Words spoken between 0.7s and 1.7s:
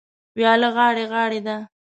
غاړې غاړې ده.